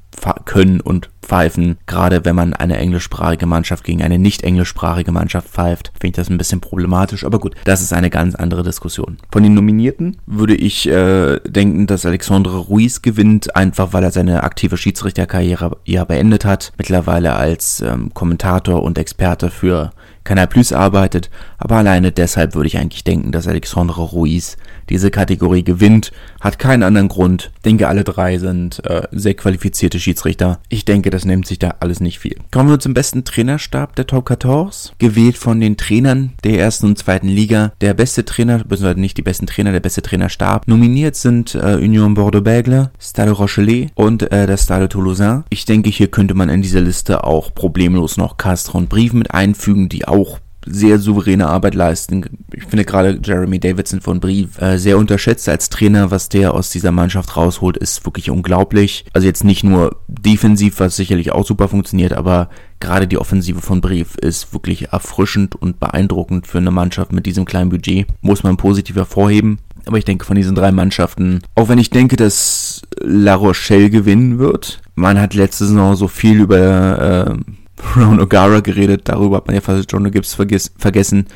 können 0.45 0.81
und 0.81 1.09
pfeifen. 1.21 1.77
Gerade 1.87 2.23
wenn 2.23 2.35
man 2.35 2.53
eine 2.53 2.77
englischsprachige 2.77 3.45
Mannschaft 3.45 3.83
gegen 3.83 4.01
eine 4.01 4.19
nicht 4.19 4.43
englischsprachige 4.43 5.11
Mannschaft 5.11 5.49
pfeift, 5.49 5.91
finde 5.99 6.07
ich 6.07 6.15
das 6.15 6.29
ein 6.29 6.37
bisschen 6.37 6.61
problematisch. 6.61 7.25
Aber 7.25 7.39
gut, 7.39 7.55
das 7.63 7.81
ist 7.81 7.93
eine 7.93 8.09
ganz 8.09 8.35
andere 8.35 8.63
Diskussion. 8.63 9.17
Von 9.31 9.43
den 9.43 9.53
Nominierten 9.53 10.17
würde 10.25 10.55
ich 10.55 10.87
äh, 10.87 11.39
denken, 11.39 11.87
dass 11.87 12.05
Alexandre 12.05 12.57
Ruiz 12.57 13.01
gewinnt, 13.01 13.55
einfach 13.55 13.93
weil 13.93 14.03
er 14.03 14.11
seine 14.11 14.43
aktive 14.43 14.77
Schiedsrichterkarriere 14.77 15.77
ja 15.85 16.03
beendet 16.05 16.45
hat. 16.45 16.73
Mittlerweile 16.77 17.35
als 17.35 17.81
ähm, 17.81 18.13
Kommentator 18.13 18.83
und 18.83 18.97
Experte 18.97 19.49
für 19.49 19.91
Canal 20.23 20.47
Plus 20.47 20.73
arbeitet, 20.73 21.29
aber 21.59 21.75
alleine 21.75 22.11
deshalb 22.11 22.55
würde 22.55 22.67
ich 22.67 22.77
eigentlich 22.77 23.03
denken, 23.03 23.31
dass 23.31 23.47
Alexandre 23.47 24.01
Ruiz 24.01 24.57
diese 24.89 25.11
Kategorie 25.11 25.63
gewinnt. 25.63 26.11
Hat 26.39 26.59
keinen 26.59 26.83
anderen 26.83 27.07
Grund. 27.07 27.51
Denke, 27.63 27.87
alle 27.87 28.03
drei 28.03 28.37
sind 28.37 28.83
äh, 28.85 29.03
sehr 29.11 29.33
qualifizierte 29.33 29.99
Schiedsrichter. 29.99 30.59
Ich 30.69 30.85
denke, 30.85 31.09
das 31.09 31.25
nimmt 31.25 31.47
sich 31.47 31.59
da 31.59 31.75
alles 31.79 31.99
nicht 31.99 32.19
viel. 32.19 32.37
Kommen 32.51 32.69
wir 32.69 32.79
zum 32.79 32.93
besten 32.93 33.23
Trainerstab 33.23 33.95
der 33.95 34.07
Top 34.07 34.27
14. 34.27 34.93
Gewählt 34.99 35.37
von 35.37 35.59
den 35.59 35.77
Trainern 35.77 36.33
der 36.43 36.59
ersten 36.59 36.87
und 36.87 36.97
zweiten 36.97 37.27
Liga. 37.27 37.73
Der 37.81 37.93
beste 37.93 38.25
Trainer, 38.25 38.59
beziehungsweise 38.59 38.99
nicht 38.99 39.17
die 39.17 39.21
besten 39.21 39.47
Trainer, 39.47 39.71
der 39.71 39.79
beste 39.79 40.01
Trainerstab. 40.01 40.67
Nominiert 40.67 41.15
sind 41.15 41.55
äh, 41.55 41.75
Union 41.75 42.13
Bordeaux-Bègles, 42.13 42.89
Stade 42.99 43.31
Rochelet 43.31 43.91
und 43.95 44.31
äh, 44.31 44.47
der 44.47 44.57
Stade 44.57 44.89
Toulousain. 44.89 45.43
Ich 45.49 45.65
denke, 45.65 45.89
hier 45.89 46.07
könnte 46.07 46.33
man 46.33 46.49
in 46.49 46.61
dieser 46.61 46.81
Liste 46.81 47.23
auch 47.23 47.53
problemlos 47.53 48.17
noch 48.17 48.37
Castres 48.37 48.75
und 48.75 48.89
Brief 48.89 49.13
mit 49.13 49.31
einfügen, 49.31 49.89
die 49.89 50.07
auch 50.07 50.39
sehr 50.65 50.99
souveräne 50.99 51.47
Arbeit 51.47 51.75
leisten. 51.75 52.25
Ich 52.53 52.63
finde 52.63 52.85
gerade 52.85 53.19
Jeremy 53.23 53.59
Davidson 53.59 54.01
von 54.01 54.19
Brief 54.19 54.59
äh, 54.61 54.77
sehr 54.77 54.97
unterschätzt 54.97 55.47
als 55.47 55.69
Trainer, 55.69 56.11
was 56.11 56.29
der 56.29 56.53
aus 56.53 56.69
dieser 56.69 56.91
Mannschaft 56.91 57.37
rausholt, 57.37 57.77
ist 57.77 58.05
wirklich 58.05 58.29
unglaublich. 58.29 59.05
Also 59.13 59.27
jetzt 59.27 59.43
nicht 59.43 59.63
nur 59.63 59.97
defensiv, 60.07 60.79
was 60.79 60.95
sicherlich 60.95 61.31
auch 61.31 61.45
super 61.45 61.67
funktioniert, 61.67 62.13
aber 62.13 62.49
gerade 62.79 63.07
die 63.07 63.17
Offensive 63.17 63.61
von 63.61 63.81
Brief 63.81 64.15
ist 64.15 64.53
wirklich 64.53 64.89
erfrischend 64.89 65.55
und 65.55 65.79
beeindruckend 65.79 66.47
für 66.47 66.57
eine 66.57 66.71
Mannschaft 66.71 67.11
mit 67.11 67.25
diesem 67.25 67.45
kleinen 67.45 67.69
Budget. 67.69 68.07
Muss 68.21 68.43
man 68.43 68.57
positiv 68.57 68.95
hervorheben. 68.95 69.59
Aber 69.85 69.97
ich 69.97 70.05
denke 70.05 70.25
von 70.25 70.35
diesen 70.35 70.55
drei 70.55 70.71
Mannschaften, 70.71 71.41
auch 71.53 71.69
wenn 71.69 71.77
ich 71.77 71.91
denke, 71.91 72.15
dass 72.15 72.81
La 73.01 73.35
Rochelle 73.35 73.91
gewinnen 73.91 74.39
wird, 74.39 74.81
man 74.95 75.19
hat 75.19 75.35
letzte 75.35 75.65
Saison 75.67 75.95
so 75.95 76.07
viel 76.07 76.39
über 76.39 77.37
äh, 77.37 77.51
Ron 77.95 78.19
O'Gara 78.19 78.61
geredet, 78.61 79.01
darüber 79.05 79.37
hat 79.37 79.47
man 79.47 79.55
ja 79.55 79.61
fast 79.61 79.91
John 79.91 80.09
Gibbs 80.11 80.33
vergessen, 80.33 80.73
vergessen. 80.77 81.27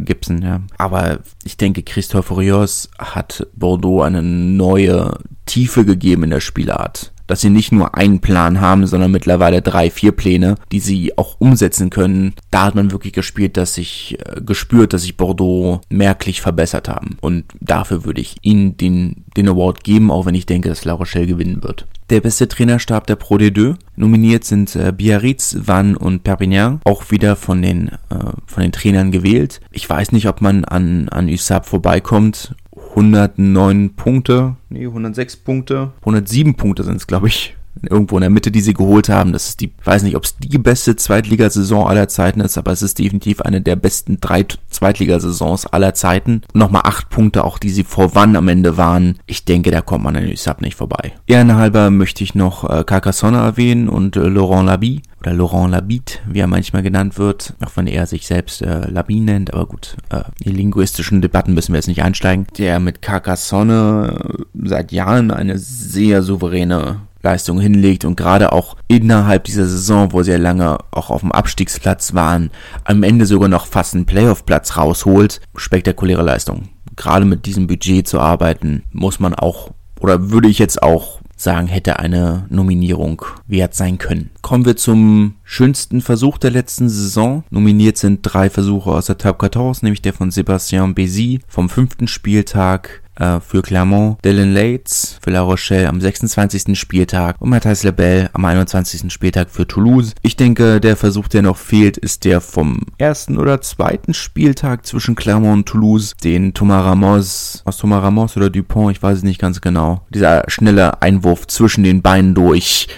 Gibson, 0.00 0.42
ja. 0.42 0.60
Aber 0.76 1.20
ich 1.44 1.56
denke, 1.56 1.82
Christophe 1.82 2.36
Rios 2.36 2.90
hat 2.98 3.46
Bordeaux 3.54 4.02
eine 4.02 4.22
neue 4.22 5.18
Tiefe 5.46 5.84
gegeben 5.84 6.24
in 6.24 6.30
der 6.30 6.40
Spielart. 6.40 7.12
Dass 7.26 7.40
sie 7.40 7.50
nicht 7.50 7.72
nur 7.72 7.94
einen 7.94 8.20
Plan 8.20 8.60
haben, 8.60 8.86
sondern 8.86 9.10
mittlerweile 9.10 9.62
drei, 9.62 9.90
vier 9.90 10.12
Pläne, 10.12 10.56
die 10.72 10.80
sie 10.80 11.16
auch 11.16 11.36
umsetzen 11.40 11.90
können. 11.90 12.34
Da 12.50 12.64
hat 12.64 12.74
man 12.74 12.90
wirklich 12.90 13.12
gespielt, 13.12 13.56
dass 13.56 13.74
sich, 13.74 14.18
äh, 14.24 14.40
gespürt, 14.40 14.92
dass 14.92 15.02
sich 15.02 15.16
Bordeaux 15.16 15.80
merklich 15.88 16.40
verbessert 16.40 16.88
haben. 16.88 17.16
Und 17.20 17.44
dafür 17.60 18.04
würde 18.04 18.20
ich 18.20 18.36
ihnen 18.42 18.76
den, 18.76 19.24
den 19.36 19.48
Award 19.48 19.84
geben, 19.84 20.10
auch 20.10 20.26
wenn 20.26 20.34
ich 20.34 20.46
denke, 20.46 20.68
dass 20.68 20.84
La 20.84 20.92
Rochelle 20.92 21.26
gewinnen 21.26 21.62
wird. 21.62 21.86
Der 22.10 22.20
beste 22.20 22.46
Trainerstab 22.46 23.06
der 23.06 23.16
Pro 23.16 23.36
D2. 23.36 23.76
Nominiert 23.96 24.44
sind 24.44 24.76
äh, 24.76 24.92
Biarritz, 24.92 25.56
Vannes 25.58 25.96
und 25.96 26.22
Perpignan. 26.22 26.80
Auch 26.84 27.10
wieder 27.10 27.34
von 27.34 27.62
den, 27.62 27.88
äh, 27.88 28.32
von 28.44 28.62
den 28.62 28.72
Trainern 28.72 29.10
gewählt. 29.10 29.60
Ich 29.70 29.88
weiß 29.88 30.12
nicht, 30.12 30.28
ob 30.28 30.42
man 30.42 30.66
an, 30.66 31.08
an 31.08 31.28
USAP 31.28 31.64
vorbeikommt. 31.64 32.54
109 32.94 33.90
Punkte, 33.96 34.56
nee, 34.68 34.86
106 34.86 35.36
Punkte, 35.38 35.92
107 36.00 36.54
Punkte 36.54 36.84
sind 36.84 36.96
es, 36.96 37.06
glaube 37.06 37.28
ich, 37.28 37.56
irgendwo 37.82 38.16
in 38.16 38.22
der 38.22 38.30
Mitte, 38.30 38.50
die 38.50 38.60
sie 38.60 38.74
geholt 38.74 39.08
haben. 39.08 39.32
Das 39.32 39.48
ist 39.48 39.60
die, 39.60 39.72
weiß 39.84 40.02
nicht, 40.02 40.16
ob 40.16 40.24
es 40.24 40.36
die 40.38 40.58
beste 40.58 40.96
Zweitligasaison 40.96 41.86
aller 41.86 42.08
Zeiten 42.08 42.40
ist, 42.40 42.58
aber 42.58 42.72
es 42.72 42.82
ist 42.82 42.98
definitiv 42.98 43.40
eine 43.40 43.60
der 43.60 43.76
besten 43.76 44.18
drei 44.20 44.46
Zweitligasaisons 44.70 45.66
aller 45.66 45.94
Zeiten. 45.94 46.42
Nochmal 46.52 46.82
acht 46.84 47.10
Punkte, 47.10 47.44
auch 47.44 47.58
die 47.58 47.70
sie 47.70 47.84
vor 47.84 48.14
wann 48.14 48.36
am 48.36 48.48
Ende 48.48 48.76
waren. 48.76 49.18
Ich 49.26 49.44
denke, 49.44 49.70
da 49.70 49.80
kommt 49.80 50.04
man 50.04 50.16
an 50.16 50.30
USAP 50.30 50.60
nicht 50.60 50.76
vorbei. 50.76 51.12
Ehrenhalber 51.26 51.90
möchte 51.90 52.24
ich 52.24 52.34
noch 52.34 52.68
äh, 52.68 52.84
Carcassonne 52.84 53.38
erwähnen 53.38 53.88
und 53.88 54.16
äh, 54.16 54.28
Laurent 54.28 54.66
Labi 54.66 55.02
oder 55.20 55.32
Laurent 55.32 55.70
Labitte, 55.70 56.18
wie 56.28 56.40
er 56.40 56.46
manchmal 56.46 56.82
genannt 56.82 57.18
wird, 57.18 57.54
auch 57.64 57.70
wenn 57.76 57.86
er 57.86 58.06
sich 58.06 58.26
selbst 58.26 58.62
äh, 58.62 58.88
Labi 58.90 59.20
nennt, 59.20 59.54
aber 59.54 59.66
gut, 59.66 59.96
äh, 60.10 60.22
die 60.44 60.50
linguistischen 60.50 61.22
Debatten 61.22 61.54
müssen 61.54 61.72
wir 61.72 61.78
jetzt 61.78 61.88
nicht 61.88 62.02
einsteigen, 62.02 62.46
der 62.58 62.78
mit 62.80 63.00
Carcassonne 63.00 64.44
seit 64.62 64.92
Jahren 64.92 65.30
eine 65.30 65.58
sehr 65.58 66.22
souveräne 66.22 67.00
Leistung 67.24 67.58
hinlegt 67.58 68.04
und 68.04 68.16
gerade 68.16 68.52
auch 68.52 68.76
innerhalb 68.86 69.44
dieser 69.44 69.66
Saison, 69.66 70.12
wo 70.12 70.22
sie 70.22 70.32
ja 70.32 70.38
lange 70.38 70.78
auch 70.92 71.10
auf 71.10 71.22
dem 71.22 71.32
Abstiegsplatz 71.32 72.14
waren, 72.14 72.50
am 72.84 73.02
Ende 73.02 73.26
sogar 73.26 73.48
noch 73.48 73.66
fast 73.66 73.94
einen 73.94 74.06
Playoff-Platz 74.06 74.76
rausholt. 74.76 75.40
Spektakuläre 75.56 76.22
Leistung. 76.22 76.68
Gerade 76.96 77.24
mit 77.24 77.46
diesem 77.46 77.66
Budget 77.66 78.06
zu 78.06 78.20
arbeiten, 78.20 78.84
muss 78.92 79.18
man 79.18 79.34
auch, 79.34 79.70
oder 80.00 80.30
würde 80.30 80.48
ich 80.48 80.58
jetzt 80.58 80.82
auch 80.82 81.20
sagen, 81.36 81.66
hätte 81.66 81.98
eine 81.98 82.46
Nominierung 82.48 83.22
wert 83.46 83.74
sein 83.74 83.98
können. 83.98 84.30
Kommen 84.42 84.64
wir 84.64 84.76
zum 84.76 85.34
schönsten 85.42 86.00
Versuch 86.00 86.38
der 86.38 86.50
letzten 86.50 86.88
Saison. 86.88 87.44
Nominiert 87.50 87.96
sind 87.96 88.20
drei 88.22 88.50
Versuche 88.50 88.90
aus 88.90 89.06
der 89.06 89.18
Top 89.18 89.40
14, 89.40 89.80
nämlich 89.82 90.02
der 90.02 90.12
von 90.12 90.30
Sébastien 90.30 90.94
Bézi 90.94 91.40
vom 91.48 91.68
fünften 91.68 92.06
Spieltag, 92.06 93.02
äh, 93.16 93.40
für 93.40 93.62
Clermont, 93.62 94.24
Dylan 94.24 94.52
Lates 94.52 95.18
für 95.20 95.30
La 95.30 95.40
Rochelle 95.40 95.88
am 95.88 96.00
26. 96.00 96.78
Spieltag 96.78 97.36
und 97.40 97.50
Matthijs 97.50 97.82
Lebel 97.82 98.30
am 98.32 98.44
21. 98.44 99.12
Spieltag 99.12 99.50
für 99.50 99.66
Toulouse. 99.66 100.14
Ich 100.22 100.36
denke, 100.36 100.80
der 100.80 100.96
Versuch, 100.96 101.28
der 101.28 101.42
noch 101.42 101.56
fehlt, 101.56 101.96
ist 101.96 102.24
der 102.24 102.40
vom 102.40 102.80
ersten 102.98 103.38
oder 103.38 103.60
zweiten 103.60 104.14
Spieltag 104.14 104.86
zwischen 104.86 105.14
Clermont 105.14 105.54
und 105.54 105.66
Toulouse, 105.66 106.14
den 106.22 106.54
Thomas 106.54 106.84
Ramos, 106.84 107.62
aus 107.64 107.78
Thomas 107.78 108.02
Ramos 108.02 108.36
oder 108.36 108.50
Dupont, 108.50 108.96
ich 108.96 109.02
weiß 109.02 109.18
es 109.18 109.24
nicht 109.24 109.40
ganz 109.40 109.60
genau, 109.60 110.02
dieser 110.10 110.44
schnelle 110.48 111.02
Einwurf 111.02 111.46
zwischen 111.46 111.84
den 111.84 112.02
Beinen 112.02 112.34
durch 112.34 112.88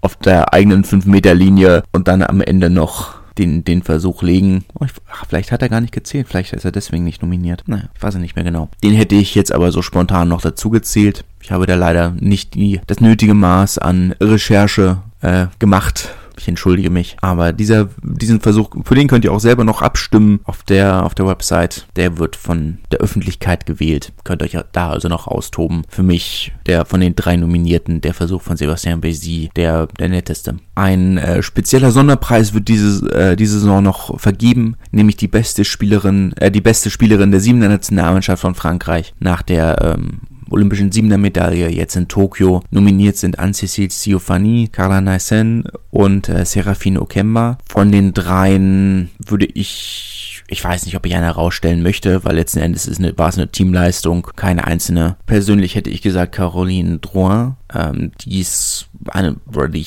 auf 0.00 0.16
der 0.16 0.52
eigenen 0.52 0.84
5-Meter-Linie 0.84 1.82
und 1.92 2.08
dann 2.08 2.22
am 2.22 2.40
Ende 2.40 2.70
noch 2.70 3.23
den, 3.38 3.64
den 3.64 3.82
Versuch 3.82 4.22
legen. 4.22 4.64
Oh, 4.78 4.84
ich, 4.84 4.92
ach, 5.10 5.26
vielleicht 5.28 5.52
hat 5.52 5.62
er 5.62 5.68
gar 5.68 5.80
nicht 5.80 5.92
gezählt, 5.92 6.28
vielleicht 6.28 6.52
ist 6.52 6.64
er 6.64 6.72
deswegen 6.72 7.04
nicht 7.04 7.22
nominiert. 7.22 7.64
Naja, 7.66 7.84
ich 7.94 8.02
weiß 8.02 8.14
ja 8.14 8.20
nicht 8.20 8.36
mehr 8.36 8.44
genau. 8.44 8.68
Den 8.82 8.94
hätte 8.94 9.14
ich 9.14 9.34
jetzt 9.34 9.52
aber 9.52 9.72
so 9.72 9.82
spontan 9.82 10.28
noch 10.28 10.40
dazu 10.40 10.70
gezählt. 10.70 11.24
Ich 11.40 11.50
habe 11.50 11.66
da 11.66 11.74
leider 11.74 12.10
nicht 12.18 12.54
die, 12.54 12.80
das 12.86 13.00
nötige 13.00 13.34
Maß 13.34 13.78
an 13.78 14.14
Recherche 14.20 14.98
äh, 15.20 15.46
gemacht 15.58 16.10
ich 16.38 16.48
entschuldige 16.48 16.90
mich. 16.90 17.16
Aber 17.20 17.52
dieser, 17.52 17.88
diesen 18.02 18.40
Versuch, 18.40 18.70
für 18.84 18.94
den 18.94 19.08
könnt 19.08 19.24
ihr 19.24 19.32
auch 19.32 19.40
selber 19.40 19.64
noch 19.64 19.82
abstimmen 19.82 20.40
auf 20.44 20.62
der, 20.62 21.04
auf 21.04 21.14
der 21.14 21.26
Website. 21.26 21.86
Der 21.96 22.18
wird 22.18 22.36
von 22.36 22.78
der 22.90 23.00
Öffentlichkeit 23.00 23.66
gewählt. 23.66 24.12
Könnt 24.24 24.42
euch 24.42 24.56
da 24.72 24.90
also 24.90 25.08
noch 25.08 25.26
austoben. 25.26 25.82
Für 25.88 26.02
mich, 26.02 26.52
der 26.66 26.84
von 26.84 27.00
den 27.00 27.16
drei 27.16 27.36
Nominierten, 27.36 28.00
der 28.00 28.14
Versuch 28.14 28.42
von 28.42 28.56
Sebastian 28.56 29.00
Bézi, 29.00 29.50
der, 29.54 29.86
der 29.98 30.08
netteste. 30.08 30.56
Ein 30.74 31.18
äh, 31.18 31.42
spezieller 31.42 31.90
Sonderpreis 31.90 32.54
wird 32.54 32.68
diese, 32.68 33.10
äh, 33.12 33.36
diese 33.36 33.60
Saison 33.60 33.82
noch 33.82 34.18
vergeben, 34.20 34.76
nämlich 34.90 35.16
die 35.16 35.28
beste 35.28 35.64
Spielerin, 35.64 36.32
äh, 36.36 36.50
die 36.50 36.60
beste 36.60 36.90
Spielerin 36.90 37.30
der 37.30 37.40
siebener 37.40 37.68
Nationalmannschaft 37.68 38.42
von 38.42 38.54
Frankreich 38.54 39.14
nach 39.20 39.42
der 39.42 39.96
ähm, 39.96 40.20
olympischen 40.54 40.92
Siebener 40.92 41.18
Medaille 41.18 41.68
jetzt 41.68 41.96
in 41.96 42.08
Tokio. 42.08 42.62
Nominiert 42.70 43.16
sind 43.16 43.38
Anne-Cécile 43.38 43.92
Siofani, 43.92 44.68
Carla 44.70 45.00
Naisen 45.00 45.64
und 45.90 46.28
äh, 46.28 46.44
Serafine 46.44 47.02
Okemba. 47.02 47.58
Von 47.68 47.92
den 47.92 48.14
dreien 48.14 49.10
würde 49.18 49.46
ich 49.46 50.13
ich 50.46 50.62
weiß 50.62 50.84
nicht, 50.84 50.96
ob 50.96 51.06
ich 51.06 51.14
eine 51.14 51.26
herausstellen 51.26 51.82
möchte, 51.82 52.24
weil 52.24 52.36
letzten 52.36 52.60
Endes 52.60 52.86
ist 52.86 52.98
eine, 52.98 53.16
war 53.16 53.28
es 53.28 53.38
eine 53.38 53.48
Teamleistung, 53.48 54.28
keine 54.36 54.66
einzelne. 54.66 55.16
Persönlich 55.26 55.74
hätte 55.74 55.90
ich 55.90 56.02
gesagt 56.02 56.34
Caroline 56.34 56.98
Drouin, 56.98 57.56
ähm, 57.74 58.12
die 58.20 58.40
ist 58.40 58.88
eine, 59.08 59.36
die, 59.68 59.86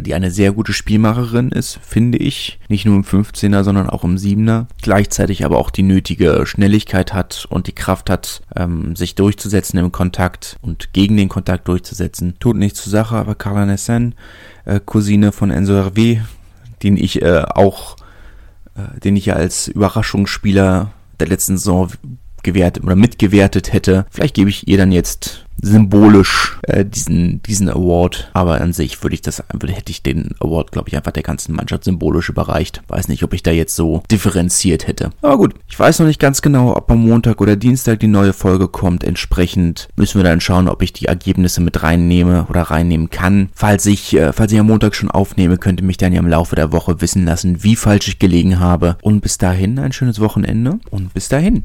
die 0.00 0.14
eine 0.14 0.30
sehr 0.30 0.52
gute 0.52 0.72
Spielmacherin 0.72 1.50
ist, 1.50 1.78
finde 1.82 2.18
ich. 2.18 2.58
Nicht 2.68 2.86
nur 2.86 2.96
im 2.96 3.04
15er, 3.04 3.62
sondern 3.62 3.88
auch 3.88 4.04
im 4.04 4.16
7er. 4.16 4.66
Gleichzeitig 4.82 5.44
aber 5.44 5.58
auch 5.58 5.70
die 5.70 5.82
nötige 5.82 6.44
Schnelligkeit 6.44 7.14
hat 7.14 7.46
und 7.48 7.66
die 7.66 7.74
Kraft 7.74 8.10
hat, 8.10 8.42
ähm, 8.56 8.96
sich 8.96 9.14
durchzusetzen 9.14 9.78
im 9.78 9.92
Kontakt 9.92 10.56
und 10.60 10.92
gegen 10.92 11.16
den 11.16 11.28
Kontakt 11.28 11.68
durchzusetzen. 11.68 12.34
Tut 12.40 12.56
nichts 12.56 12.82
zur 12.82 12.90
Sache, 12.90 13.16
aber 13.16 13.34
Carla 13.34 13.66
Nessen, 13.66 14.14
äh, 14.64 14.80
Cousine 14.84 15.32
von 15.32 15.50
Enzo 15.50 15.74
Hervé, 15.74 16.20
den 16.82 16.96
ich 16.96 17.22
äh, 17.22 17.44
auch, 17.48 17.96
den 19.02 19.16
ich 19.16 19.26
ja 19.26 19.34
als 19.34 19.68
Überraschungsspieler 19.68 20.92
der 21.20 21.26
letzten 21.28 21.56
Saison 21.56 21.90
gewertet 22.44 22.84
oder 22.84 22.96
mitgewertet 22.96 23.72
hätte. 23.72 24.06
Vielleicht 24.10 24.34
gebe 24.34 24.50
ich 24.50 24.68
ihr 24.68 24.78
dann 24.78 24.92
jetzt 24.92 25.44
symbolisch 25.62 26.58
äh, 26.62 26.84
diesen 26.84 27.42
diesen 27.42 27.68
Award, 27.68 28.30
aber 28.32 28.60
an 28.60 28.72
sich 28.72 29.02
würde 29.02 29.14
ich 29.14 29.22
das 29.22 29.42
hätte 29.48 29.90
ich 29.90 30.02
den 30.02 30.34
Award 30.40 30.72
glaube 30.72 30.88
ich 30.88 30.96
einfach 30.96 31.12
der 31.12 31.22
ganzen 31.22 31.54
Mannschaft 31.54 31.84
symbolisch 31.84 32.28
überreicht. 32.28 32.82
Weiß 32.88 33.08
nicht, 33.08 33.22
ob 33.22 33.32
ich 33.32 33.42
da 33.42 33.50
jetzt 33.50 33.74
so 33.76 34.02
differenziert 34.10 34.86
hätte. 34.86 35.10
Aber 35.22 35.38
gut, 35.38 35.54
ich 35.68 35.78
weiß 35.78 36.00
noch 36.00 36.06
nicht 36.06 36.20
ganz 36.20 36.42
genau, 36.42 36.76
ob 36.76 36.90
am 36.90 37.06
Montag 37.06 37.40
oder 37.40 37.56
Dienstag 37.56 38.00
die 38.00 38.08
neue 38.08 38.32
Folge 38.32 38.68
kommt. 38.68 39.04
Entsprechend 39.04 39.88
müssen 39.96 40.18
wir 40.18 40.24
dann 40.24 40.40
schauen, 40.40 40.68
ob 40.68 40.82
ich 40.82 40.92
die 40.92 41.06
Ergebnisse 41.06 41.60
mit 41.60 41.82
reinnehme 41.82 42.46
oder 42.48 42.62
reinnehmen 42.62 43.10
kann. 43.10 43.48
Falls 43.54 43.86
ich 43.86 44.14
äh, 44.14 44.32
falls 44.32 44.52
ich 44.52 44.60
am 44.60 44.66
Montag 44.66 44.94
schon 44.94 45.10
aufnehme, 45.10 45.56
könnte 45.56 45.84
mich 45.84 45.96
dann 45.96 46.12
ja 46.12 46.20
im 46.20 46.28
Laufe 46.28 46.56
der 46.56 46.72
Woche 46.72 47.00
wissen 47.00 47.24
lassen, 47.24 47.62
wie 47.62 47.76
falsch 47.76 48.08
ich 48.08 48.18
gelegen 48.18 48.60
habe. 48.60 48.96
Und 49.02 49.20
bis 49.20 49.38
dahin 49.38 49.78
ein 49.78 49.92
schönes 49.92 50.20
Wochenende 50.20 50.78
und 50.90 51.14
bis 51.14 51.28
dahin. 51.28 51.64